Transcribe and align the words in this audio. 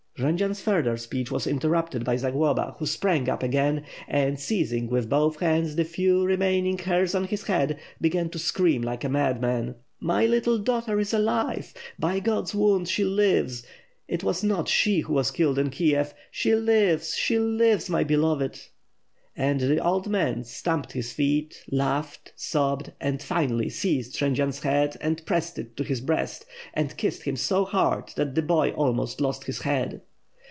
Jendzian's 0.17 0.61
further 0.61 0.97
speech 0.97 1.31
was 1.31 1.47
interrupted 1.47 2.05
by 2.05 2.15
Zagloba, 2.15 2.75
who 2.77 2.85
sprang 2.85 3.27
up 3.27 3.41
again; 3.41 3.85
and, 4.07 4.39
seizing 4.39 4.87
with 4.87 5.09
both 5.09 5.39
hands 5.39 5.75
the 5.75 5.83
few 5.83 6.23
re 6.23 6.37
maining 6.37 6.79
hairs 6.79 7.15
on 7.15 7.23
his 7.23 7.41
head, 7.47 7.79
began 7.99 8.29
to 8.29 8.37
scream 8.37 8.83
like 8.83 9.03
a 9.03 9.09
madman. 9.09 9.73
"My 9.99 10.27
little 10.27 10.59
daughter 10.59 10.99
is 10.99 11.11
alive! 11.11 11.73
By 11.97 12.19
God's 12.19 12.53
wounds, 12.53 12.91
she 12.91 13.03
lives! 13.03 13.65
It 14.07 14.23
was 14.23 14.43
not 14.43 14.67
she 14.67 14.99
who 14.99 15.13
was 15.13 15.31
killed 15.31 15.57
in 15.57 15.71
Kiev; 15.71 16.13
she 16.29 16.53
lives, 16.53 17.15
she 17.15 17.39
lives, 17.39 17.89
my 17.89 18.03
beloved!" 18.03 18.59
And 19.35 19.59
the 19.59 19.83
old 19.83 20.07
man, 20.07 20.43
stamped 20.43 20.91
his 20.91 21.11
feet, 21.13 21.63
laughed, 21.71 22.31
sobbed 22.35 22.91
and, 23.01 23.23
finally, 23.23 23.69
seized 23.69 24.19
Jendzian's 24.19 24.59
head 24.59 24.97
and 25.01 25.25
pressed 25.25 25.57
it 25.57 25.75
to 25.77 25.83
his 25.83 25.99
breast 25.99 26.45
and 26.75 26.95
kissed 26.95 27.23
him 27.23 27.37
so 27.37 27.65
hard, 27.65 28.13
that 28.17 28.35
the 28.35 28.41
boy 28.43 28.69
almost 28.73 29.19
lost 29.19 29.45
his 29.45 29.61
head. 29.63 30.01